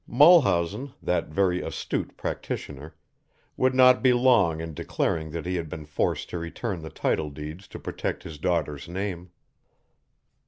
Mulhausen, 0.07 0.93
that 0.99 1.27
very 1.27 1.61
astute 1.61 2.17
practitioner, 2.17 2.95
would 3.55 3.75
not 3.75 4.01
be 4.01 4.13
long 4.13 4.59
in 4.59 4.73
declaring 4.73 5.29
that 5.29 5.45
he 5.45 5.57
had 5.57 5.69
been 5.69 5.85
forced 5.85 6.27
to 6.31 6.39
return 6.39 6.81
the 6.81 6.89
title 6.89 7.29
deeds 7.29 7.67
to 7.67 7.77
protect 7.77 8.23
his 8.23 8.39
daughter's 8.39 8.89
name. 8.89 9.29